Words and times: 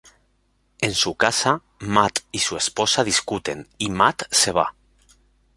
En 0.79 0.95
su 0.95 1.13
casa, 1.13 1.61
Matt 1.77 2.21
y 2.31 2.39
su 2.39 2.57
esposa 2.57 3.03
discuten 3.03 3.67
y 3.77 3.91
Matt 3.91 4.23
se 4.31 4.51
va. 4.51 4.73